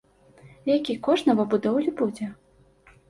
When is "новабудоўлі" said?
1.31-1.95